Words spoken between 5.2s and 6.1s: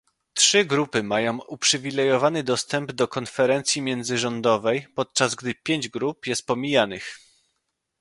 gdy pięć